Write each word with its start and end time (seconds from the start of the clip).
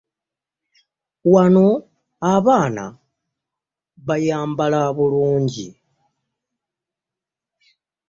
Wano 1.33 1.65
abaan 2.33 2.75
abayambala 2.85 4.81
bulunji. 4.95 5.67